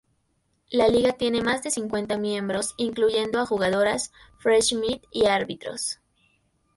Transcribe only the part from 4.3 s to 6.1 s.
"fresh meat" y árbitros.